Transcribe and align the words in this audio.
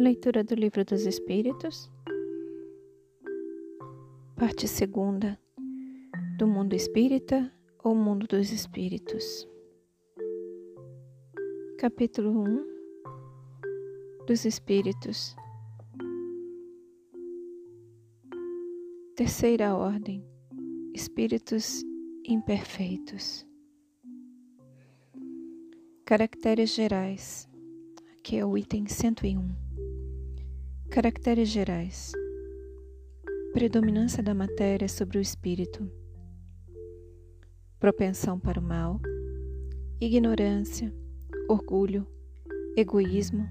Leitura 0.00 0.42
do 0.42 0.54
Livro 0.54 0.82
dos 0.82 1.04
Espíritos, 1.04 1.90
parte 4.34 4.66
segunda 4.66 5.38
do 6.38 6.46
Mundo 6.46 6.72
Espírita 6.72 7.52
ou 7.84 7.94
Mundo 7.94 8.26
dos 8.26 8.50
Espíritos. 8.50 9.46
Capítulo 11.76 12.30
1 12.30 14.24
dos 14.26 14.46
Espíritos. 14.46 15.36
Terceira 19.16 19.76
ordem: 19.76 20.24
Espíritos 20.94 21.84
imperfeitos. 22.24 23.46
Caracteres 26.06 26.70
gerais. 26.70 27.46
Aqui 28.18 28.38
é 28.38 28.46
o 28.46 28.56
item 28.56 28.86
101. 28.86 29.69
Caracteres 30.90 31.48
gerais: 31.48 32.10
predominância 33.52 34.24
da 34.24 34.34
matéria 34.34 34.88
sobre 34.88 35.18
o 35.18 35.20
espírito, 35.20 35.88
propensão 37.78 38.40
para 38.40 38.58
o 38.58 38.62
mal, 38.62 39.00
ignorância, 40.00 40.92
orgulho, 41.48 42.04
egoísmo 42.76 43.48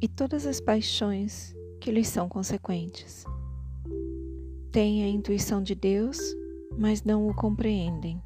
e 0.00 0.08
todas 0.08 0.46
as 0.46 0.58
paixões 0.58 1.54
que 1.82 1.90
lhes 1.90 2.08
são 2.08 2.30
consequentes. 2.30 3.26
Têm 4.72 5.04
a 5.04 5.08
intuição 5.08 5.62
de 5.62 5.74
Deus, 5.74 6.18
mas 6.78 7.04
não 7.04 7.28
o 7.28 7.34
compreendem. 7.34 8.22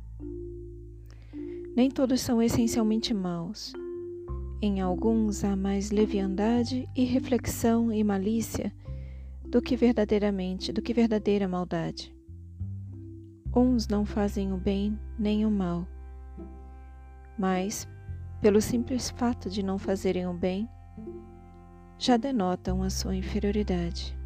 Nem 1.75 1.91
todos 1.91 2.21
são 2.21 2.41
essencialmente 2.41 3.13
maus 3.13 3.73
em 4.65 4.81
alguns 4.81 5.43
há 5.43 5.57
mais 5.57 5.91
leviandade 5.91 6.89
e 6.95 7.05
reflexão 7.05 7.93
e 7.93 8.05
malícia 8.05 8.73
do 9.45 9.61
que 9.61 9.77
verdadeiramente, 9.77 10.73
do 10.73 10.81
que 10.81 10.95
verdadeira 10.95 11.49
maldade. 11.49 12.15
Uns 13.55 13.89
não 13.89 14.07
fazem 14.07 14.53
o 14.53 14.57
bem 14.57 14.97
nem 15.19 15.45
o 15.45 15.51
mal, 15.51 15.85
mas, 17.37 17.89
pelo 18.41 18.61
simples 18.61 19.11
fato 19.11 19.51
de 19.51 19.65
não 19.65 19.79
fazerem 19.79 20.29
o 20.29 20.33
bem, 20.33 20.69
já 21.99 22.17
denotam 22.17 22.85
a 22.85 22.89
sua 22.89 23.17
inferioridade. 23.17 24.17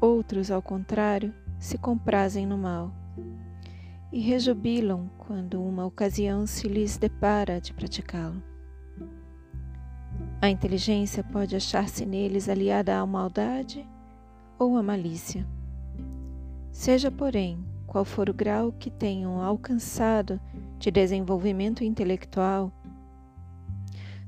Outros, 0.00 0.52
ao 0.52 0.62
contrário, 0.62 1.34
se 1.58 1.76
comprazem 1.76 2.46
no 2.46 2.56
mal 2.56 2.94
e 4.12 4.20
rejubilam 4.20 5.10
quando 5.18 5.60
uma 5.60 5.84
ocasião 5.84 6.46
se 6.46 6.68
lhes 6.68 6.96
depara 6.96 7.60
de 7.60 7.74
praticá-lo. 7.74 8.40
A 10.40 10.48
inteligência 10.48 11.24
pode 11.24 11.56
achar-se 11.56 12.06
neles 12.06 12.48
aliada 12.48 12.98
à 12.98 13.04
maldade 13.04 13.84
ou 14.56 14.76
à 14.76 14.82
malícia. 14.82 15.44
Seja, 16.70 17.10
porém, 17.10 17.58
qual 17.88 18.04
for 18.04 18.30
o 18.30 18.34
grau 18.34 18.70
que 18.70 18.88
tenham 18.88 19.40
alcançado 19.40 20.40
de 20.78 20.92
desenvolvimento 20.92 21.82
intelectual, 21.82 22.72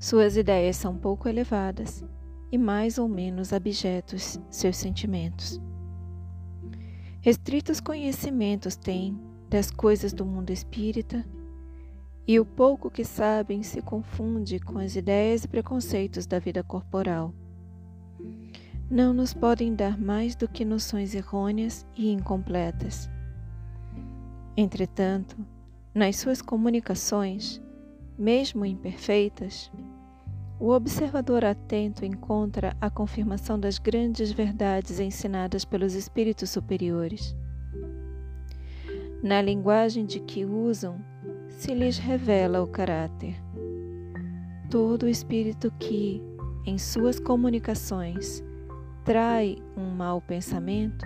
suas 0.00 0.36
ideias 0.36 0.76
são 0.76 0.96
pouco 0.96 1.28
elevadas 1.28 2.04
e 2.50 2.58
mais 2.58 2.98
ou 2.98 3.06
menos 3.06 3.52
abjetos 3.52 4.40
seus 4.50 4.76
sentimentos. 4.76 5.60
Restritos 7.20 7.80
conhecimentos 7.80 8.74
têm 8.74 9.16
das 9.48 9.70
coisas 9.70 10.12
do 10.12 10.24
mundo 10.26 10.50
espírita 10.50 11.24
e 12.30 12.38
o 12.38 12.44
pouco 12.44 12.88
que 12.88 13.04
sabem 13.04 13.60
se 13.60 13.82
confunde 13.82 14.60
com 14.60 14.78
as 14.78 14.94
ideias 14.94 15.42
e 15.42 15.48
preconceitos 15.48 16.26
da 16.26 16.38
vida 16.38 16.62
corporal. 16.62 17.34
Não 18.88 19.12
nos 19.12 19.34
podem 19.34 19.74
dar 19.74 19.98
mais 19.98 20.36
do 20.36 20.46
que 20.46 20.64
noções 20.64 21.12
errôneas 21.12 21.84
e 21.96 22.08
incompletas. 22.12 23.10
Entretanto, 24.56 25.36
nas 25.92 26.18
suas 26.18 26.40
comunicações, 26.40 27.60
mesmo 28.16 28.64
imperfeitas, 28.64 29.68
o 30.60 30.70
observador 30.70 31.44
atento 31.44 32.04
encontra 32.04 32.76
a 32.80 32.88
confirmação 32.88 33.58
das 33.58 33.76
grandes 33.76 34.30
verdades 34.30 35.00
ensinadas 35.00 35.64
pelos 35.64 35.94
espíritos 35.94 36.50
superiores. 36.50 37.34
Na 39.20 39.42
linguagem 39.42 40.06
de 40.06 40.20
que 40.20 40.44
usam, 40.44 41.09
se 41.60 41.74
lhes 41.74 41.98
revela 41.98 42.62
o 42.62 42.66
caráter. 42.66 43.36
Todo 44.70 45.06
espírito 45.06 45.70
que, 45.78 46.22
em 46.64 46.78
suas 46.78 47.20
comunicações, 47.20 48.42
trai 49.04 49.58
um 49.76 49.90
mau 49.90 50.22
pensamento, 50.22 51.04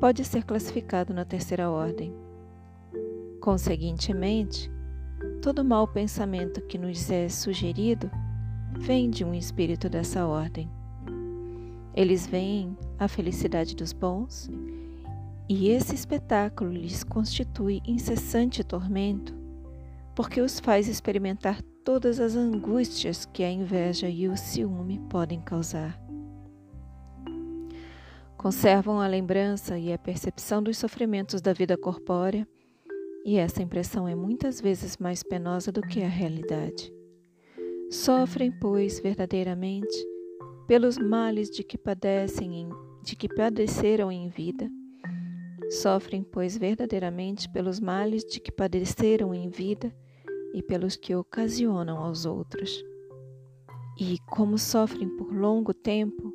pode 0.00 0.24
ser 0.24 0.42
classificado 0.42 1.14
na 1.14 1.24
terceira 1.24 1.70
ordem. 1.70 2.12
Conseguintemente, 3.40 4.68
todo 5.40 5.64
mau 5.64 5.86
pensamento 5.86 6.60
que 6.62 6.76
nos 6.76 7.08
é 7.08 7.28
sugerido 7.28 8.10
vem 8.76 9.08
de 9.08 9.24
um 9.24 9.32
espírito 9.32 9.88
dessa 9.88 10.26
ordem. 10.26 10.68
Eles 11.94 12.26
veem 12.26 12.76
a 12.98 13.06
felicidade 13.06 13.76
dos 13.76 13.92
bons 13.92 14.50
e 15.48 15.68
esse 15.68 15.94
espetáculo 15.94 16.72
lhes 16.72 17.04
constitui 17.04 17.80
incessante 17.86 18.64
tormento, 18.64 19.35
porque 20.16 20.40
os 20.40 20.58
faz 20.58 20.88
experimentar 20.88 21.60
todas 21.84 22.18
as 22.18 22.34
angústias 22.34 23.26
que 23.26 23.44
a 23.44 23.50
inveja 23.50 24.08
e 24.08 24.26
o 24.26 24.36
ciúme 24.36 24.98
podem 25.10 25.40
causar. 25.42 26.00
Conservam 28.36 28.98
a 28.98 29.06
lembrança 29.06 29.78
e 29.78 29.92
a 29.92 29.98
percepção 29.98 30.62
dos 30.62 30.78
sofrimentos 30.78 31.42
da 31.42 31.52
vida 31.52 31.76
corpórea, 31.76 32.48
e 33.26 33.36
essa 33.36 33.62
impressão 33.62 34.08
é 34.08 34.14
muitas 34.14 34.60
vezes 34.60 34.96
mais 34.96 35.22
penosa 35.22 35.70
do 35.70 35.82
que 35.82 36.02
a 36.02 36.08
realidade. 36.08 36.90
Sofrem, 37.90 38.50
pois, 38.50 38.98
verdadeiramente 38.98 39.96
pelos 40.66 40.96
males 40.96 41.50
de 41.50 41.62
que 41.62 41.76
padecem 41.76 42.62
em, 42.62 42.68
de 43.04 43.14
que 43.14 43.28
padeceram 43.28 44.10
em 44.10 44.28
vida 44.28 44.68
Sofrem, 45.70 46.22
pois, 46.22 46.56
verdadeiramente 46.56 47.48
pelos 47.48 47.80
males 47.80 48.24
de 48.24 48.38
que 48.38 48.52
padeceram 48.52 49.34
em 49.34 49.48
vida 49.48 49.92
e 50.56 50.62
pelos 50.62 50.96
que 50.96 51.14
ocasionam 51.14 51.98
aos 51.98 52.24
outros. 52.24 52.82
E, 54.00 54.18
como 54.20 54.56
sofrem 54.56 55.06
por 55.18 55.30
longo 55.30 55.74
tempo, 55.74 56.32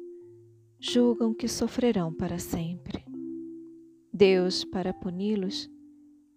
julgam 0.79 1.33
que 1.33 1.47
sofrerão 1.47 2.13
para 2.13 2.37
sempre. 2.37 3.03
Deus, 4.13 4.63
para 4.63 4.93
puni-los, 4.93 5.67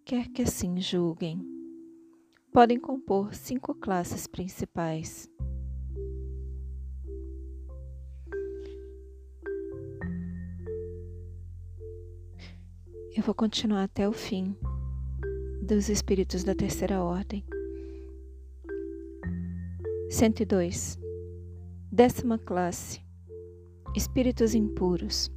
quer 0.02 0.28
que 0.28 0.40
assim 0.40 0.80
julguem. 0.80 1.46
Podem 2.50 2.80
compor 2.80 3.34
cinco 3.34 3.74
classes 3.74 4.26
principais. 4.26 5.30
Eu 13.14 13.22
vou 13.22 13.34
continuar 13.34 13.84
até 13.84 14.08
o 14.08 14.12
fim 14.12 14.56
dos 15.62 15.90
espíritos 15.90 16.44
da 16.44 16.54
terceira 16.54 17.02
ordem. 17.02 17.44
102. 20.10 20.98
Décima 21.90 22.38
classe. 22.38 23.00
Espíritos 23.94 24.54
impuros. 24.54 25.30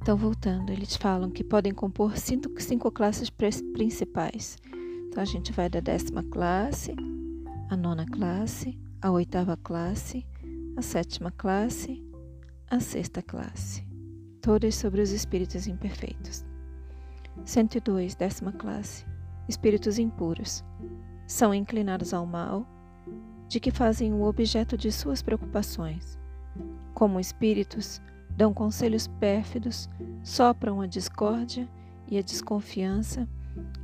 Então, 0.00 0.16
voltando, 0.16 0.72
eles 0.72 0.96
falam 0.96 1.30
que 1.30 1.42
podem 1.42 1.72
compor 1.72 2.16
cinco, 2.16 2.60
cinco 2.60 2.90
classes 2.92 3.28
principais. 3.30 4.56
Então, 5.08 5.22
a 5.22 5.26
gente 5.26 5.52
vai 5.52 5.68
da 5.68 5.80
décima 5.80 6.22
classe, 6.22 6.94
a 7.68 7.76
nona 7.76 8.06
classe, 8.06 8.78
a 9.02 9.10
oitava 9.10 9.56
classe, 9.56 10.24
a 10.76 10.82
sétima 10.82 11.32
classe, 11.32 12.04
a 12.70 12.78
sexta 12.78 13.20
classe 13.20 13.86
todas 14.46 14.76
sobre 14.76 15.02
os 15.02 15.10
espíritos 15.10 15.66
imperfeitos. 15.66 16.44
102, 17.44 18.14
décima 18.14 18.52
classe. 18.52 19.04
Espíritos 19.48 19.98
impuros. 19.98 20.64
São 21.26 21.52
inclinados 21.52 22.14
ao 22.14 22.24
mal, 22.24 22.66
de 23.48 23.60
que 23.60 23.70
fazem 23.70 24.12
o 24.12 24.22
objeto 24.22 24.76
de 24.76 24.90
suas 24.92 25.22
preocupações. 25.22 26.18
Como 26.94 27.20
espíritos, 27.20 28.00
dão 28.30 28.52
conselhos 28.52 29.06
pérfidos, 29.06 29.88
sopram 30.22 30.80
a 30.80 30.86
discórdia 30.86 31.68
e 32.08 32.18
a 32.18 32.22
desconfiança 32.22 33.28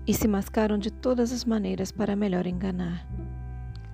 e 0.07 0.13
se 0.13 0.29
mascaram 0.29 0.79
de 0.79 0.91
todas 0.91 1.33
as 1.33 1.45
maneiras 1.45 1.91
para 1.91 2.17
melhor 2.17 2.47
enganar. 2.47 3.07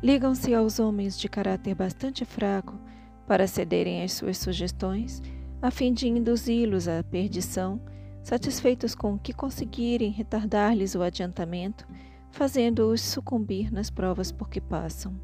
Ligam-se 0.03 0.55
aos 0.55 0.79
homens 0.79 1.19
de 1.19 1.29
caráter 1.29 1.75
bastante 1.75 2.25
fraco 2.25 2.79
para 3.27 3.47
cederem 3.47 4.03
às 4.03 4.12
suas 4.12 4.39
sugestões 4.39 5.23
a 5.61 5.71
fim 5.71 5.93
de 5.93 6.09
induzi-los 6.09 6.87
à 6.87 7.03
perdição, 7.03 7.81
satisfeitos 8.23 8.95
com 8.95 9.15
o 9.15 9.19
que 9.19 9.33
conseguirem 9.33 10.11
retardar-lhes 10.11 10.95
o 10.95 11.03
adiantamento, 11.03 11.87
fazendo-os 12.31 13.01
sucumbir 13.01 13.73
nas 13.73 13.91
provas 13.91 14.31
por 14.31 14.49
que 14.49 14.61
passam. 14.61 15.15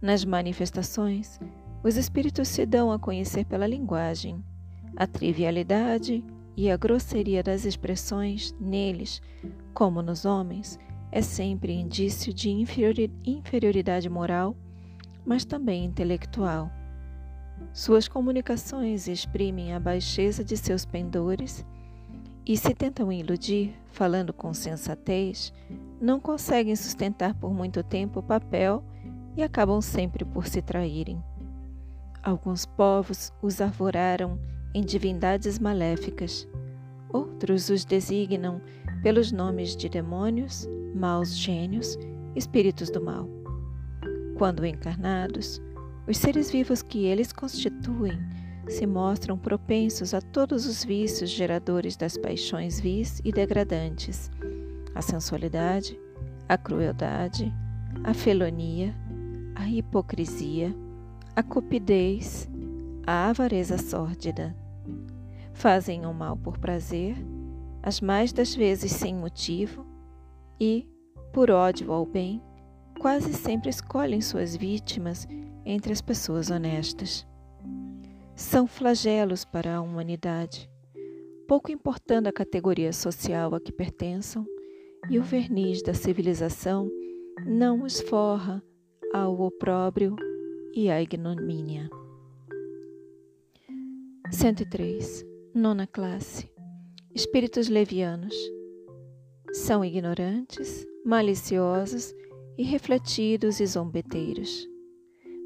Nas 0.00 0.24
manifestações, 0.24 1.38
os 1.82 1.96
espíritos 1.96 2.48
se 2.48 2.66
dão 2.66 2.92
a 2.92 2.98
conhecer 2.98 3.44
pela 3.44 3.66
linguagem. 3.66 4.42
A 4.96 5.06
trivialidade 5.06 6.24
e 6.56 6.70
a 6.70 6.76
grosseria 6.76 7.42
das 7.42 7.64
expressões 7.64 8.54
neles, 8.60 9.22
como 9.72 10.02
nos 10.02 10.24
homens, 10.24 10.78
é 11.10 11.22
sempre 11.22 11.72
indício 11.72 12.32
de 12.32 12.50
inferioridade 12.50 14.08
moral, 14.08 14.56
mas 15.24 15.44
também 15.44 15.84
intelectual. 15.84 16.70
Suas 17.72 18.08
comunicações 18.08 19.06
exprimem 19.06 19.72
a 19.72 19.80
baixeza 19.80 20.42
de 20.42 20.56
seus 20.56 20.84
pendores 20.84 21.64
e, 22.46 22.56
se 22.56 22.74
tentam 22.74 23.12
iludir, 23.12 23.74
falando 23.92 24.32
com 24.32 24.52
sensatez, 24.52 25.52
não 26.00 26.18
conseguem 26.18 26.74
sustentar 26.74 27.34
por 27.34 27.54
muito 27.54 27.82
tempo 27.82 28.20
o 28.20 28.22
papel 28.22 28.82
e 29.36 29.42
acabam 29.42 29.80
sempre 29.80 30.24
por 30.24 30.46
se 30.46 30.60
traírem. 30.60 31.22
Alguns 32.22 32.66
povos 32.66 33.32
os 33.40 33.60
arvoraram 33.60 34.38
em 34.74 34.82
divindades 34.82 35.58
maléficas, 35.58 36.48
outros 37.12 37.68
os 37.68 37.84
designam 37.84 38.60
pelos 39.02 39.30
nomes 39.30 39.76
de 39.76 39.88
demônios, 39.88 40.68
maus 40.94 41.36
gênios, 41.36 41.98
espíritos 42.34 42.90
do 42.90 43.02
mal. 43.02 43.28
Quando 44.36 44.64
encarnados, 44.64 45.60
os 46.08 46.16
seres 46.16 46.50
vivos 46.50 46.82
que 46.82 47.04
eles 47.04 47.32
constituem 47.32 48.18
se 48.68 48.86
mostram 48.86 49.36
propensos 49.36 50.14
a 50.14 50.20
todos 50.20 50.66
os 50.66 50.84
vícios 50.84 51.30
geradores 51.30 51.96
das 51.96 52.16
paixões 52.16 52.80
vis 52.80 53.20
e 53.24 53.32
degradantes, 53.32 54.30
a 54.94 55.02
sensualidade, 55.02 55.98
a 56.48 56.56
crueldade, 56.56 57.52
a 58.04 58.14
felonia, 58.14 58.94
a 59.54 59.68
hipocrisia, 59.68 60.74
a 61.34 61.42
cupidez, 61.42 62.48
a 63.06 63.28
avareza 63.28 63.78
sórdida. 63.78 64.54
Fazem 65.52 66.06
o 66.06 66.12
mal 66.12 66.36
por 66.36 66.58
prazer, 66.58 67.16
as 67.82 68.00
mais 68.00 68.32
das 68.32 68.54
vezes 68.54 68.92
sem 68.92 69.14
motivo, 69.14 69.86
e, 70.60 70.86
por 71.32 71.50
ódio 71.50 71.92
ao 71.92 72.06
bem, 72.06 72.42
quase 73.00 73.32
sempre 73.34 73.70
escolhem 73.70 74.20
suas 74.20 74.54
vítimas 74.54 75.26
entre 75.64 75.92
as 75.92 76.00
pessoas 76.00 76.50
honestas. 76.50 77.26
São 78.34 78.66
flagelos 78.66 79.44
para 79.44 79.76
a 79.76 79.80
humanidade, 79.80 80.68
pouco 81.46 81.70
importando 81.70 82.28
a 82.28 82.32
categoria 82.32 82.92
social 82.92 83.54
a 83.54 83.60
que 83.60 83.70
pertençam, 83.70 84.46
e 85.10 85.18
o 85.18 85.22
verniz 85.22 85.82
da 85.82 85.92
civilização 85.92 86.90
não 87.46 87.82
os 87.82 88.00
forra 88.00 88.62
ao 89.12 89.40
opróbrio 89.40 90.16
e 90.74 90.90
à 90.90 91.02
ignomínia. 91.02 91.90
103. 94.30 95.26
Nona 95.54 95.86
classe. 95.86 96.50
Espíritos 97.14 97.68
levianos. 97.68 98.34
São 99.52 99.84
ignorantes, 99.84 100.86
maliciosos, 101.04 102.14
irrefletidos 102.56 103.60
e 103.60 103.66
zombeteiros. 103.66 104.66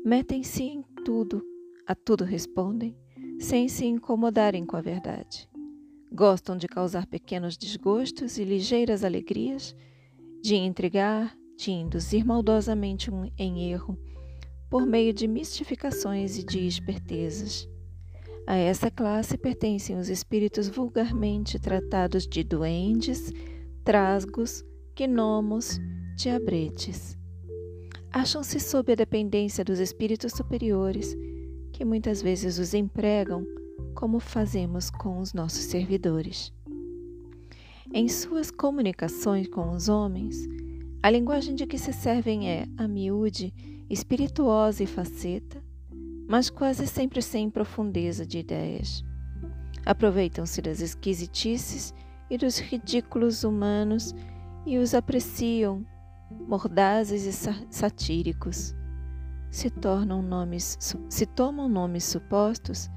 Metem-se 0.05 0.63
em 0.63 0.83
tudo, 1.05 1.43
a 1.87 1.95
tudo 1.95 2.25
respondem, 2.25 2.97
sem 3.39 3.69
se 3.69 3.85
incomodarem 3.87 4.67
com 4.67 4.77
a 4.77 4.81
verdade. 4.81 5.49
Gostam 6.13 6.57
de 6.57 6.67
causar 6.67 7.07
pequenos 7.07 7.57
desgostos 7.57 8.39
e 8.39 8.45
ligeiras 8.45 9.05
alegrias, 9.05 9.75
de 10.43 10.57
intrigar, 10.57 11.37
de 11.57 11.71
induzir 11.71 12.25
maldosamente 12.25 13.11
um 13.11 13.31
em 13.39 13.71
erro, 13.71 13.99
por 14.69 14.87
meio 14.87 15.13
de 15.13 15.29
mistificações 15.29 16.39
e 16.39 16.45
de 16.45 16.67
espertezas. 16.67 17.69
A 18.47 18.57
essa 18.57 18.91
classe 18.91 19.37
pertencem 19.37 19.97
os 19.97 20.09
espíritos 20.09 20.69
vulgarmente 20.69 21.59
tratados 21.59 22.27
de 22.27 22.45
duendes, 22.45 23.33
trasgos, 23.85 24.65
gnomos, 24.97 25.79
diabretes. 26.17 27.17
Acham-se 28.13 28.61
sob 28.61 28.93
a 28.93 28.95
dependência 28.95 29.65
dos 29.65 29.79
espíritos 29.79 30.33
superiores, 30.33 31.17
que 31.77 31.85
muitas 31.85 32.23
vezes 32.23 32.59
os 32.59 32.73
empregam 32.73 33.47
como 33.95 34.19
fazemos 34.19 34.89
com 34.89 35.19
os 35.19 35.35
nossos 35.35 35.65
servidores. 35.65 36.51
Em 37.93 38.09
suas 38.09 38.51
comunicações 38.51 39.47
com 39.47 39.73
os 39.73 39.87
homens, 39.87 40.49
a 41.03 41.11
linguagem 41.11 41.55
de 41.55 41.67
que 41.67 41.77
se 41.77 41.93
servem 41.93 42.49
é, 42.49 42.67
a 42.79 42.89
miúde, 42.89 43.53
espirituosa 43.91 44.85
e 44.85 44.87
faceta, 44.87 45.63
mas 46.27 46.49
quase 46.49 46.87
sempre 46.87 47.21
sem 47.21 47.51
profundeza 47.51 48.25
de 48.25 48.39
ideias. 48.39 49.05
Aproveitam-se 49.85 50.63
das 50.63 50.81
esquisitices 50.81 51.93
e 52.31 52.39
dos 52.39 52.59
ridículos 52.59 53.45
humanos 53.45 54.15
e 54.65 54.79
os 54.79 54.95
apreciam, 54.95 55.85
mordazes 56.49 57.27
e 57.27 57.67
satíricos. 57.71 58.75
Se, 59.57 59.71
tornam 59.71 60.21
nomes, 60.21 60.77
se 61.09 61.25
tomam 61.25 61.67
nomes 61.67 62.05
supostos, 62.05 62.91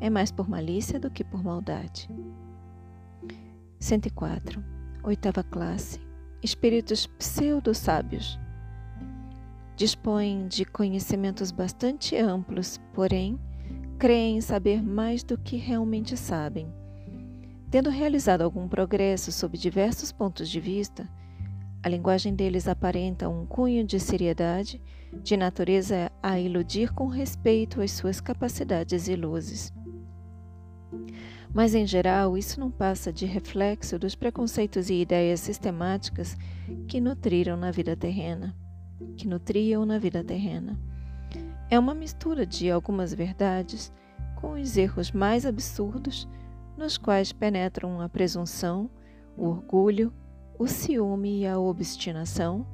é 0.00 0.10
mais 0.10 0.32
por 0.32 0.48
malícia 0.48 0.98
do 0.98 1.08
que 1.08 1.22
por 1.22 1.40
maldade. 1.40 2.10
104. 3.78 4.60
Oitava 5.04 5.44
classe 5.44 6.00
espíritos 6.42 7.06
pseudo-sábios. 7.06 8.40
Dispõem 9.76 10.48
de 10.48 10.64
conhecimentos 10.64 11.52
bastante 11.52 12.16
amplos, 12.16 12.80
porém, 12.92 13.38
creem 13.96 14.40
saber 14.40 14.82
mais 14.82 15.22
do 15.22 15.38
que 15.38 15.56
realmente 15.56 16.16
sabem. 16.16 16.66
Tendo 17.70 17.88
realizado 17.88 18.42
algum 18.42 18.66
progresso 18.66 19.30
sob 19.30 19.56
diversos 19.56 20.10
pontos 20.10 20.48
de 20.48 20.58
vista, 20.58 21.08
a 21.84 21.88
linguagem 21.88 22.34
deles 22.34 22.66
aparenta 22.66 23.28
um 23.28 23.46
cunho 23.46 23.84
de 23.86 24.00
seriedade, 24.00 24.82
de 25.12 25.36
natureza 25.36 26.10
a 26.22 26.38
iludir 26.38 26.92
com 26.92 27.06
respeito 27.06 27.80
às 27.80 27.92
suas 27.92 28.20
capacidades 28.20 29.08
e 29.08 29.16
luzes. 29.16 29.72
Mas, 31.52 31.74
em 31.74 31.84
geral, 31.84 32.38
isso 32.38 32.60
não 32.60 32.70
passa 32.70 33.12
de 33.12 33.26
reflexo 33.26 33.98
dos 33.98 34.14
preconceitos 34.14 34.88
e 34.88 34.94
ideias 34.94 35.40
sistemáticas 35.40 36.36
que 36.86 37.00
nutriram 37.00 37.56
na 37.56 37.72
vida 37.72 37.96
terrena, 37.96 38.54
que 39.16 39.26
nutriam 39.26 39.84
na 39.84 39.98
vida 39.98 40.22
terrena. 40.22 40.78
É 41.68 41.78
uma 41.78 41.94
mistura 41.94 42.46
de 42.46 42.70
algumas 42.70 43.12
verdades 43.12 43.92
com 44.36 44.52
os 44.52 44.76
erros 44.76 45.10
mais 45.10 45.44
absurdos, 45.44 46.28
nos 46.76 46.96
quais 46.96 47.32
penetram 47.32 48.00
a 48.00 48.08
presunção, 48.08 48.88
o 49.36 49.46
orgulho, 49.46 50.12
o 50.58 50.66
ciúme 50.66 51.40
e 51.40 51.46
a 51.46 51.58
obstinação 51.58 52.66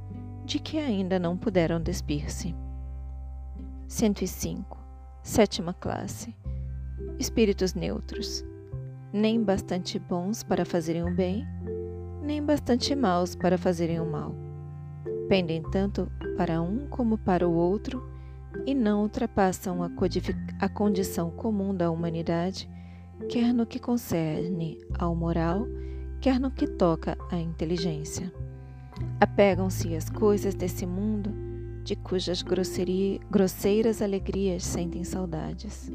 de 0.46 0.60
que 0.60 0.78
ainda 0.78 1.18
não 1.18 1.36
puderam 1.36 1.80
despir-se. 1.82 2.54
105. 3.88 4.78
Sétima 5.22 5.74
classe. 5.74 6.34
Espíritos 7.18 7.74
neutros 7.74 8.44
nem 9.12 9.42
bastante 9.42 9.98
bons 9.98 10.42
para 10.42 10.64
fazerem 10.64 11.02
o 11.02 11.14
bem, 11.14 11.46
nem 12.22 12.42
bastante 12.42 12.94
maus 12.94 13.34
para 13.34 13.58
fazerem 13.58 13.98
o 13.98 14.04
mal. 14.04 14.34
Pendem 15.28 15.62
tanto 15.62 16.10
para 16.36 16.60
um 16.60 16.86
como 16.88 17.18
para 17.18 17.48
o 17.48 17.52
outro 17.52 18.08
e 18.66 18.74
não 18.74 19.02
ultrapassam 19.02 19.82
a, 19.82 19.90
a 20.60 20.68
condição 20.68 21.30
comum 21.30 21.74
da 21.74 21.90
humanidade, 21.90 22.68
quer 23.28 23.52
no 23.52 23.66
que 23.66 23.78
concerne 23.78 24.78
ao 24.98 25.16
moral, 25.16 25.66
quer 26.20 26.38
no 26.38 26.50
que 26.50 26.66
toca 26.66 27.16
à 27.30 27.38
inteligência. 27.38 28.32
Apegam-se 29.20 29.94
às 29.94 30.08
coisas 30.08 30.54
desse 30.54 30.86
mundo, 30.86 31.30
de 31.84 31.94
cujas 31.96 32.42
grosseiras 32.42 34.02
alegrias 34.02 34.64
sentem 34.64 35.04
saudades. 35.04 35.90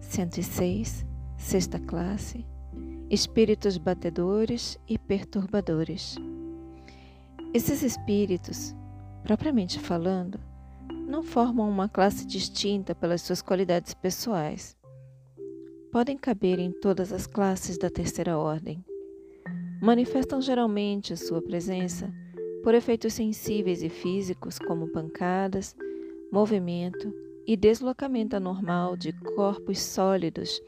106 0.00 1.06
Sexta 1.40 1.80
classe: 1.80 2.46
espíritos 3.08 3.78
batedores 3.78 4.78
e 4.86 4.98
perturbadores. 4.98 6.16
Esses 7.54 7.82
espíritos, 7.82 8.76
propriamente 9.22 9.78
falando, 9.80 10.38
não 11.08 11.22
formam 11.22 11.68
uma 11.68 11.88
classe 11.88 12.26
distinta 12.26 12.94
pelas 12.94 13.22
suas 13.22 13.40
qualidades 13.40 13.94
pessoais. 13.94 14.76
Podem 15.90 16.16
caber 16.16 16.58
em 16.60 16.70
todas 16.70 17.10
as 17.10 17.26
classes 17.26 17.78
da 17.78 17.88
terceira 17.88 18.38
ordem. 18.38 18.84
Manifestam 19.80 20.40
geralmente 20.40 21.16
sua 21.16 21.40
presença 21.40 22.12
por 22.62 22.74
efeitos 22.74 23.14
sensíveis 23.14 23.82
e 23.82 23.88
físicos, 23.88 24.58
como 24.58 24.88
pancadas, 24.88 25.74
movimento 26.30 27.14
e 27.46 27.56
deslocamento 27.56 28.36
anormal 28.36 28.96
de 28.96 29.12
corpos 29.34 29.80
sólidos 29.80 30.60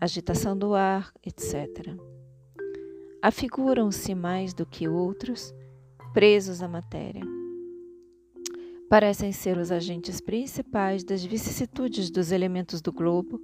agitação 0.00 0.56
do 0.56 0.74
ar, 0.74 1.12
etc. 1.24 1.94
Afiguram-se 3.20 4.14
mais 4.14 4.54
do 4.54 4.64
que 4.64 4.88
outros 4.88 5.52
presos 6.12 6.62
à 6.62 6.68
matéria. 6.68 7.22
parecem 8.88 9.32
ser 9.32 9.58
os 9.58 9.70
agentes 9.70 10.18
principais 10.18 11.04
das 11.04 11.22
vicissitudes 11.22 12.10
dos 12.10 12.32
elementos 12.32 12.80
do 12.80 12.90
globo, 12.90 13.38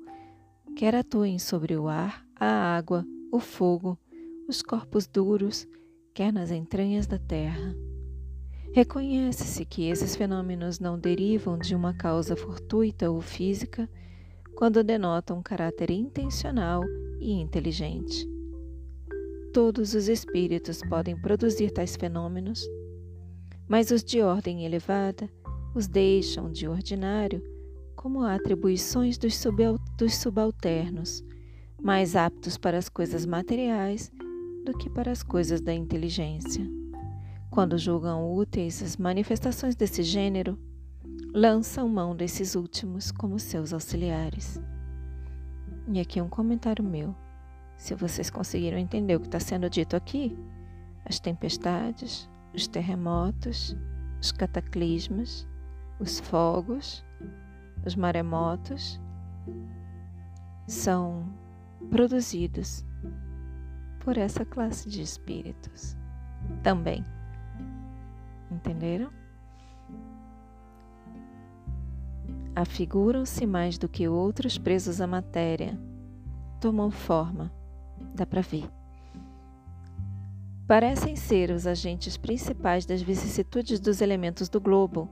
quer 0.75 0.95
atuem 0.95 1.39
sobre 1.39 1.77
o 1.77 1.87
ar, 1.87 2.25
a 2.35 2.47
água, 2.47 3.05
o 3.31 3.39
fogo, 3.39 3.99
os 4.49 4.63
corpos 4.63 5.07
duros, 5.07 5.67
quer 6.13 6.33
nas 6.33 6.51
entranhas 6.51 7.07
da 7.07 7.19
terra. 7.19 7.75
Reconhece-se 8.73 9.65
que 9.65 9.89
esses 9.89 10.17
fenômenos 10.17 10.79
não 10.79 10.99
derivam 10.99 11.57
de 11.57 11.75
uma 11.75 11.95
causa 11.95 12.37
fortuita 12.37 13.11
ou 13.11 13.21
física 13.21 13.89
quando 14.55 14.85
denotam 14.85 15.43
caráter 15.43 15.91
intencional 15.91 16.83
e 17.21 17.33
inteligente. 17.33 18.29
Todos 19.53 19.95
os 19.95 20.09
espíritos 20.09 20.81
podem 20.89 21.17
produzir 21.17 21.71
tais 21.71 21.97
fenômenos, 21.97 22.69
mas 23.69 23.91
os 23.91 24.03
de 24.03 24.21
ordem 24.21 24.65
elevada 24.65 25.31
os 25.75 25.87
deixam, 25.87 26.51
de 26.51 26.69
ordinário, 26.69 27.43
como 27.97 28.23
atribuições 28.23 29.17
dos 29.17 29.37
subalternos, 30.11 31.25
mais 31.81 32.15
aptos 32.15 32.59
para 32.59 32.77
as 32.77 32.89
coisas 32.89 33.25
materiais 33.25 34.13
do 34.65 34.73
que 34.77 34.89
para 34.89 35.13
as 35.13 35.23
coisas 35.23 35.61
da 35.61 35.75
inteligência. 35.75 36.67
Quando 37.51 37.79
julgam 37.79 38.35
úteis 38.35 38.83
as 38.83 38.97
manifestações 38.97 39.77
desse 39.77 40.03
gênero, 40.03 40.59
lançam 41.35 41.89
mão 41.89 42.17
desses 42.17 42.55
últimos 42.55 43.13
como 43.13 43.39
seus 43.39 43.73
auxiliares. 43.73 44.61
E 45.89 46.01
aqui 46.01 46.21
um 46.21 46.29
comentário 46.29 46.83
meu. 46.83 47.15
Se 47.77 47.95
vocês 47.95 48.31
conseguiram 48.31 48.79
entender 48.79 49.17
o 49.17 49.21
que 49.21 49.27
está 49.27 49.39
sendo 49.39 49.69
dito 49.69 49.95
aqui, 49.95 50.37
as 51.05 51.21
tempestades, 51.21 52.29
os 52.55 52.67
terremotos, 52.67 53.77
os 54.21 54.33
cataclismas, 54.33 55.47
os 56.01 56.19
fogos, 56.21 57.05
os 57.85 57.95
maremotos 57.95 59.01
são 60.67 61.29
produzidos 61.91 62.85
por 64.05 64.19
essa 64.19 64.45
classe 64.45 64.89
de 64.89 65.01
espíritos 65.01 65.97
também. 66.63 67.03
Entenderam? 68.51 69.11
Afiguram-se 72.55 73.47
mais 73.47 73.79
do 73.79 73.89
que 73.89 74.07
outros 74.07 74.59
presos 74.59 75.01
à 75.01 75.07
matéria. 75.07 75.81
Tomam 76.61 76.91
forma, 76.91 77.51
dá 78.15 78.25
para 78.27 78.43
ver. 78.43 78.71
Parecem 80.67 81.17
ser 81.17 81.51
os 81.51 81.67
agentes 81.67 82.17
principais 82.17 82.87
das 82.87 83.03
vicissitudes 83.03 83.81
dos 83.81 84.01
elementos 84.01 84.49
do 84.49 84.61
globo, 84.61 85.09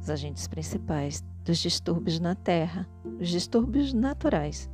os 0.00 0.08
agentes 0.08 0.46
principais 0.46 1.22
dos 1.44 1.58
distúrbios 1.58 2.18
na 2.18 2.34
Terra, 2.34 2.88
os 3.20 3.28
distúrbios 3.28 3.92
naturais, 3.92 4.68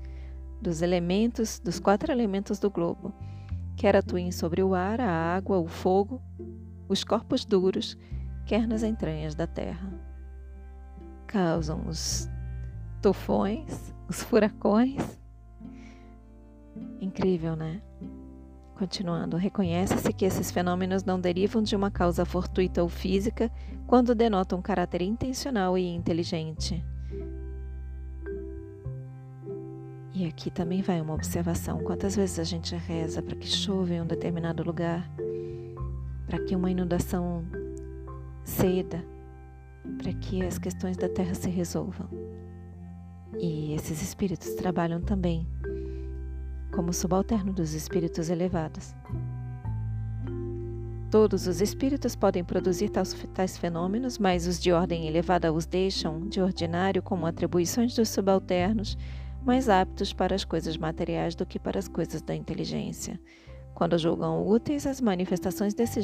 dos 0.64 0.80
elementos, 0.80 1.60
dos 1.60 1.78
quatro 1.78 2.10
elementos 2.10 2.58
do 2.58 2.70
globo, 2.70 3.12
quer 3.76 3.94
atuem 3.94 4.32
sobre 4.32 4.62
o 4.62 4.74
ar, 4.74 4.98
a 4.98 5.36
água, 5.36 5.58
o 5.58 5.68
fogo, 5.68 6.22
os 6.88 7.04
corpos 7.04 7.44
duros, 7.44 7.98
quer 8.46 8.66
nas 8.66 8.82
entranhas 8.82 9.34
da 9.34 9.46
terra. 9.46 9.92
Causam 11.26 11.86
os 11.86 12.30
tufões, 13.02 13.94
os 14.08 14.22
furacões. 14.22 15.20
Incrível, 16.98 17.54
né? 17.54 17.82
Continuando, 18.74 19.36
reconhece-se 19.36 20.12
que 20.14 20.24
esses 20.24 20.50
fenômenos 20.50 21.04
não 21.04 21.20
derivam 21.20 21.62
de 21.62 21.76
uma 21.76 21.90
causa 21.90 22.24
fortuita 22.24 22.82
ou 22.82 22.88
física 22.88 23.52
quando 23.86 24.14
denotam 24.14 24.62
caráter 24.62 25.02
intencional 25.02 25.76
e 25.76 25.86
inteligente. 25.86 26.82
E 30.14 30.26
aqui 30.26 30.48
também 30.48 30.80
vai 30.80 31.00
uma 31.00 31.12
observação: 31.12 31.82
quantas 31.82 32.14
vezes 32.14 32.38
a 32.38 32.44
gente 32.44 32.76
reza 32.76 33.20
para 33.20 33.34
que 33.34 33.48
chova 33.48 33.92
em 33.92 34.00
um 34.00 34.06
determinado 34.06 34.62
lugar, 34.62 35.10
para 36.24 36.38
que 36.38 36.54
uma 36.54 36.70
inundação 36.70 37.44
ceda, 38.44 39.04
para 39.98 40.12
que 40.12 40.44
as 40.44 40.56
questões 40.56 40.96
da 40.96 41.08
terra 41.08 41.34
se 41.34 41.50
resolvam. 41.50 42.08
E 43.40 43.74
esses 43.74 44.00
espíritos 44.00 44.54
trabalham 44.54 45.00
também 45.00 45.44
como 46.72 46.92
subalterno 46.92 47.52
dos 47.52 47.74
espíritos 47.74 48.30
elevados. 48.30 48.94
Todos 51.10 51.46
os 51.48 51.60
espíritos 51.60 52.14
podem 52.14 52.44
produzir 52.44 52.88
tais, 52.88 53.14
tais, 53.34 53.56
fenômenos, 53.56 54.18
mas 54.18 54.46
os 54.46 54.60
de 54.60 54.72
ordem 54.72 55.06
elevada 55.06 55.52
os 55.52 55.66
deixam, 55.66 56.28
de 56.28 56.40
ordinário, 56.40 57.02
como 57.02 57.26
atribuições 57.26 57.94
dos 57.94 58.08
subalternos, 58.08 58.96
mais 59.44 59.68
aptos 59.68 60.12
para 60.12 60.34
as 60.34 60.44
coisas 60.44 60.76
materiais 60.76 61.34
do 61.34 61.44
que 61.44 61.58
para 61.58 61.78
as 61.78 61.86
coisas 61.86 62.22
da 62.22 62.34
inteligência. 62.34 63.20
Quando 63.74 63.98
julgam 63.98 64.46
úteis 64.46 64.86
as 64.86 65.00
manifestações 65.00 65.74
desse 65.74 66.00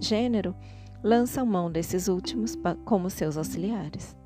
gênero, 0.00 0.54
lançam 1.02 1.46
mão 1.46 1.70
desses 1.70 2.08
últimos 2.08 2.56
como 2.84 3.08
seus 3.08 3.36
auxiliares. 3.36 4.16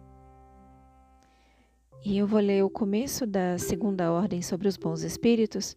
E 2.04 2.18
eu 2.18 2.26
vou 2.26 2.40
ler 2.40 2.62
o 2.62 2.70
começo 2.70 3.26
da 3.26 3.58
segunda 3.58 4.12
ordem 4.12 4.42
sobre 4.42 4.68
os 4.68 4.76
bons 4.76 5.02
espíritos, 5.02 5.76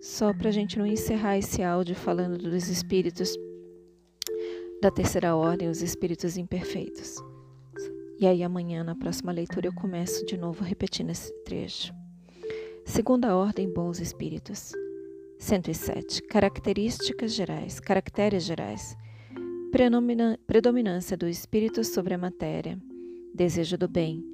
só 0.00 0.32
para 0.32 0.48
a 0.48 0.52
gente 0.52 0.78
não 0.78 0.86
encerrar 0.86 1.38
esse 1.38 1.62
áudio 1.62 1.94
falando 1.94 2.36
dos 2.38 2.68
espíritos 2.68 3.36
da 4.80 4.90
terceira 4.90 5.34
ordem, 5.34 5.68
os 5.68 5.82
espíritos 5.82 6.36
imperfeitos. 6.36 7.16
E 8.18 8.26
aí 8.26 8.42
amanhã, 8.42 8.82
na 8.82 8.96
próxima 8.96 9.32
leitura, 9.32 9.68
eu 9.68 9.74
começo 9.74 10.26
de 10.26 10.36
novo 10.36 10.64
repetindo 10.64 11.10
esse 11.10 11.32
trecho. 11.44 11.97
Segunda 12.88 13.36
ordem, 13.36 13.70
bons 13.70 14.00
espíritos. 14.00 14.72
107. 15.38 16.22
Características 16.22 17.34
gerais, 17.34 17.78
caracteres 17.78 18.42
gerais. 18.42 18.96
Predominância 20.46 21.14
do 21.14 21.28
espírito 21.28 21.84
sobre 21.84 22.14
a 22.14 22.18
matéria. 22.18 22.78
Desejo 23.34 23.76
do 23.76 23.86
bem. 23.86 24.24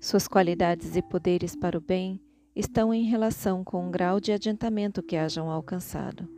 Suas 0.00 0.28
qualidades 0.28 0.94
e 0.94 1.02
poderes 1.02 1.56
para 1.56 1.76
o 1.76 1.80
bem 1.80 2.20
estão 2.54 2.94
em 2.94 3.02
relação 3.02 3.64
com 3.64 3.88
o 3.88 3.90
grau 3.90 4.20
de 4.20 4.30
adiantamento 4.30 5.02
que 5.02 5.16
hajam 5.16 5.50
alcançado. 5.50 6.28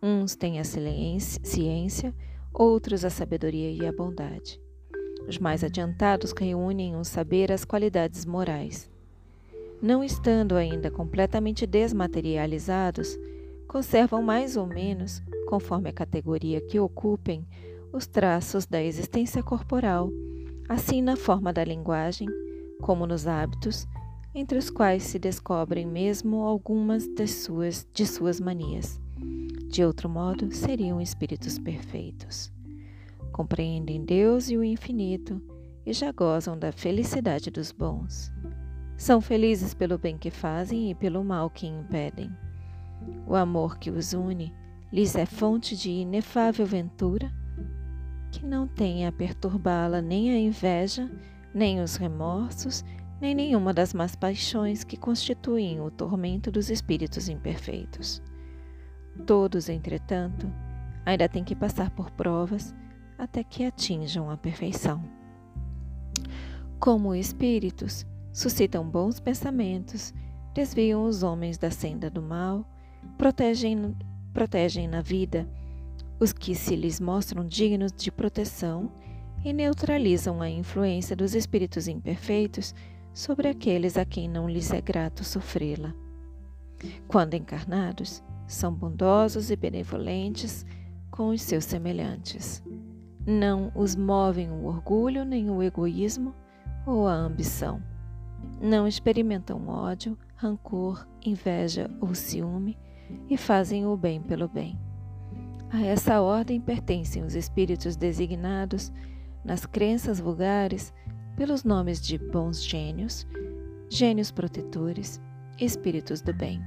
Uns 0.00 0.36
têm 0.36 0.60
a 0.60 0.64
ciência, 0.64 2.14
outros 2.54 3.04
a 3.04 3.10
sabedoria 3.10 3.72
e 3.72 3.84
a 3.84 3.92
bondade. 3.92 4.60
Os 5.26 5.36
mais 5.36 5.64
adiantados 5.64 6.32
reúnem 6.32 6.94
um 6.94 7.02
saber 7.02 7.50
as 7.50 7.64
qualidades 7.64 8.24
morais 8.24 8.88
não 9.80 10.02
estando 10.02 10.56
ainda 10.56 10.90
completamente 10.90 11.66
desmaterializados, 11.66 13.18
conservam 13.66 14.22
mais 14.22 14.56
ou 14.56 14.66
menos, 14.66 15.22
conforme 15.46 15.88
a 15.88 15.92
categoria 15.92 16.60
que 16.60 16.80
ocupem, 16.80 17.46
os 17.92 18.06
traços 18.06 18.66
da 18.66 18.82
existência 18.82 19.42
corporal, 19.42 20.10
assim 20.68 21.00
na 21.00 21.16
forma 21.16 21.52
da 21.52 21.64
linguagem, 21.64 22.28
como 22.80 23.06
nos 23.06 23.26
hábitos, 23.26 23.86
entre 24.34 24.58
os 24.58 24.70
quais 24.70 25.02
se 25.02 25.18
descobrem 25.18 25.86
mesmo 25.86 26.44
algumas 26.44 27.08
das 27.14 27.30
suas, 27.30 27.86
de 27.92 28.06
suas 28.06 28.38
manias. 28.38 29.00
De 29.68 29.84
outro 29.84 30.08
modo, 30.08 30.52
seriam 30.54 31.00
espíritos 31.00 31.58
perfeitos. 31.58 32.52
Compreendem 33.32 34.04
Deus 34.04 34.48
e 34.48 34.56
o 34.56 34.64
infinito 34.64 35.40
e 35.84 35.92
já 35.92 36.12
gozam 36.12 36.58
da 36.58 36.72
felicidade 36.72 37.50
dos 37.50 37.72
bons. 37.72 38.30
São 38.98 39.20
felizes 39.20 39.74
pelo 39.74 39.96
bem 39.96 40.18
que 40.18 40.28
fazem 40.28 40.90
e 40.90 40.94
pelo 40.94 41.22
mal 41.22 41.48
que 41.48 41.68
impedem. 41.68 42.36
O 43.28 43.36
amor 43.36 43.78
que 43.78 43.90
os 43.90 44.12
une 44.12 44.52
lhes 44.92 45.14
é 45.14 45.24
fonte 45.24 45.76
de 45.76 45.88
inefável 45.88 46.66
ventura, 46.66 47.32
que 48.32 48.44
não 48.44 48.66
tem 48.66 49.06
a 49.06 49.12
perturbá-la 49.12 50.02
nem 50.02 50.32
a 50.32 50.36
inveja, 50.36 51.08
nem 51.54 51.80
os 51.80 51.94
remorsos, 51.94 52.84
nem 53.20 53.36
nenhuma 53.36 53.72
das 53.72 53.94
más 53.94 54.16
paixões 54.16 54.82
que 54.82 54.96
constituem 54.96 55.80
o 55.80 55.92
tormento 55.92 56.50
dos 56.50 56.68
espíritos 56.68 57.28
imperfeitos. 57.28 58.20
Todos, 59.24 59.68
entretanto, 59.68 60.52
ainda 61.06 61.28
têm 61.28 61.44
que 61.44 61.54
passar 61.54 61.90
por 61.90 62.10
provas 62.10 62.74
até 63.16 63.44
que 63.44 63.64
atinjam 63.64 64.28
a 64.28 64.36
perfeição. 64.36 65.04
Como 66.80 67.14
espíritos, 67.14 68.04
suscitam 68.32 68.88
bons 68.88 69.20
pensamentos, 69.20 70.14
desviam 70.54 71.04
os 71.04 71.22
homens 71.22 71.58
da 71.58 71.70
senda 71.70 72.10
do 72.10 72.22
mal, 72.22 72.64
protegem, 73.16 73.96
protegem 74.32 74.88
na 74.88 75.00
vida 75.00 75.48
os 76.20 76.32
que 76.32 76.54
se 76.54 76.74
lhes 76.74 76.98
mostram 76.98 77.46
dignos 77.46 77.92
de 77.92 78.10
proteção 78.10 78.90
e 79.44 79.52
neutralizam 79.52 80.42
a 80.42 80.50
influência 80.50 81.14
dos 81.14 81.34
espíritos 81.34 81.86
imperfeitos 81.86 82.74
sobre 83.12 83.48
aqueles 83.48 83.96
a 83.96 84.04
quem 84.04 84.28
não 84.28 84.48
lhes 84.48 84.72
é 84.72 84.80
grato 84.80 85.24
sofrê-la. 85.24 85.94
Quando 87.06 87.34
encarnados, 87.34 88.22
são 88.46 88.72
bondosos 88.72 89.50
e 89.50 89.56
benevolentes 89.56 90.64
com 91.10 91.28
os 91.28 91.42
seus 91.42 91.64
semelhantes. 91.64 92.62
Não 93.26 93.70
os 93.74 93.94
movem 93.94 94.50
o 94.50 94.64
orgulho, 94.64 95.24
nem 95.24 95.50
o 95.50 95.62
egoísmo 95.62 96.34
ou 96.86 97.06
a 97.06 97.12
ambição. 97.12 97.82
Não 98.60 98.86
experimentam 98.86 99.68
ódio, 99.68 100.18
rancor, 100.34 101.06
inveja 101.24 101.90
ou 102.00 102.14
ciúme 102.14 102.78
e 103.28 103.36
fazem 103.36 103.86
o 103.86 103.96
bem 103.96 104.20
pelo 104.20 104.48
bem. 104.48 104.78
A 105.70 105.82
essa 105.82 106.20
ordem 106.20 106.60
pertencem 106.60 107.22
os 107.22 107.34
espíritos 107.34 107.96
designados 107.96 108.92
nas 109.44 109.66
crenças 109.66 110.18
vulgares 110.18 110.92
pelos 111.36 111.62
nomes 111.62 112.00
de 112.00 112.18
bons 112.18 112.64
gênios, 112.64 113.26
gênios 113.90 114.30
protetores, 114.30 115.20
espíritos 115.60 116.20
do 116.20 116.32
bem. 116.32 116.60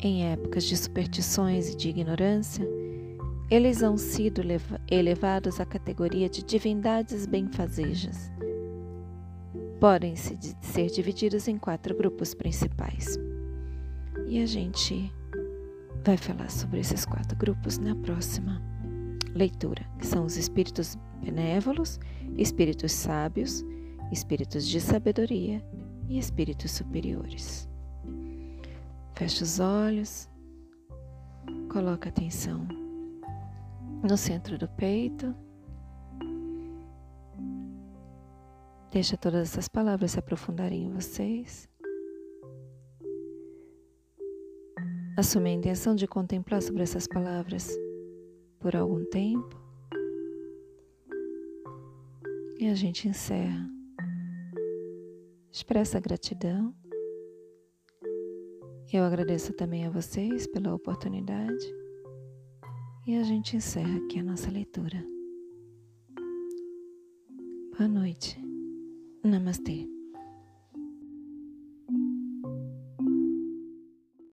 Em 0.00 0.26
épocas 0.26 0.64
de 0.64 0.76
superstições 0.76 1.70
e 1.70 1.76
de 1.76 1.90
ignorância, 1.90 2.66
eles 3.48 3.82
han 3.82 3.96
sido 3.96 4.42
elevados 4.90 5.60
à 5.60 5.64
categoria 5.64 6.28
de 6.28 6.42
divindades 6.42 7.26
benfazejas. 7.26 8.31
Podem 9.82 10.14
-se 10.14 10.38
ser 10.60 10.86
divididos 10.90 11.48
em 11.48 11.58
quatro 11.58 11.96
grupos 11.96 12.34
principais. 12.34 13.18
E 14.28 14.40
a 14.40 14.46
gente 14.46 15.12
vai 16.04 16.16
falar 16.16 16.52
sobre 16.52 16.78
esses 16.78 17.04
quatro 17.04 17.36
grupos 17.36 17.78
na 17.78 17.92
próxima 17.96 18.62
leitura, 19.34 19.84
que 19.98 20.06
são 20.06 20.24
os 20.24 20.36
espíritos 20.36 20.96
benévolos, 21.20 21.98
espíritos 22.36 22.92
sábios, 22.92 23.64
espíritos 24.12 24.68
de 24.68 24.80
sabedoria 24.80 25.60
e 26.08 26.16
espíritos 26.16 26.70
superiores. 26.70 27.68
Feche 29.16 29.42
os 29.42 29.58
olhos, 29.58 30.28
coloca 31.68 32.08
atenção 32.08 32.68
no 34.00 34.16
centro 34.16 34.56
do 34.56 34.68
peito. 34.68 35.34
Deixa 38.92 39.16
todas 39.16 39.48
essas 39.48 39.68
palavras 39.68 40.10
se 40.10 40.18
aprofundarem 40.18 40.84
em 40.84 40.92
vocês. 40.92 41.66
Assume 45.16 45.48
a 45.48 45.54
intenção 45.54 45.94
de 45.94 46.06
contemplar 46.06 46.60
sobre 46.60 46.82
essas 46.82 47.06
palavras 47.06 47.70
por 48.60 48.76
algum 48.76 49.02
tempo. 49.06 49.58
E 52.58 52.68
a 52.68 52.74
gente 52.74 53.08
encerra. 53.08 53.66
Expressa 55.50 55.98
gratidão. 55.98 56.74
Eu 58.92 59.04
agradeço 59.04 59.54
também 59.54 59.86
a 59.86 59.90
vocês 59.90 60.46
pela 60.46 60.74
oportunidade. 60.74 61.74
E 63.06 63.16
a 63.16 63.22
gente 63.22 63.56
encerra 63.56 63.96
aqui 64.04 64.18
a 64.18 64.22
nossa 64.22 64.50
leitura. 64.50 65.02
Boa 67.74 67.88
noite. 67.88 68.51
Namaste. 69.24 69.86